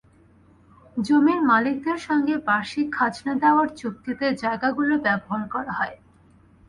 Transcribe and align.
জমির 0.97 1.39
মালিকদের 1.49 1.99
সঙ্গে 2.07 2.35
বার্ষিক 2.47 2.87
খাজনা 2.97 3.33
দেওয়ার 3.43 3.67
চুক্তিতে 3.79 4.25
জায়গাগুলো 4.41 4.93
ব্যবহার 5.05 5.43
করা 5.53 5.71
হয়। 5.79 5.97